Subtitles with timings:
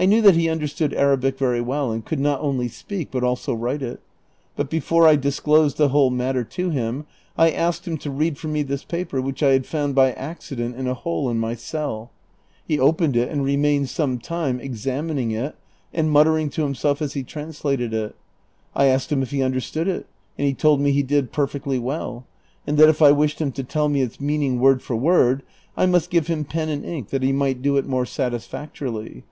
[0.00, 3.52] I knew that he understood Arabic very well, and could not only speak but also
[3.52, 4.00] write it;
[4.54, 7.04] but before I disclosed the whole matter to him,
[7.36, 10.76] I asked him to read for me this paper which I had found by accident
[10.76, 12.12] in a hole in my cell.
[12.64, 15.56] He opened it and remained sometime examining it
[15.92, 18.14] and muttering to himself as he translated it.
[18.76, 20.06] I asked him if he understood it,
[20.38, 22.24] and he told me he did perfectly well,
[22.68, 25.42] and that if I wished him to tell me its meaning word for word,
[25.76, 29.24] I niust give him pen and ink that he might do it more satisfactorily.